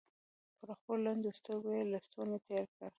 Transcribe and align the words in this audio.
پر 0.57 0.69
خپلو 0.79 1.01
لندو 1.05 1.29
سترګو 1.39 1.69
يې 1.77 1.83
لستوڼۍ 1.91 2.39
تېر 2.47 2.65
کړ. 2.75 2.89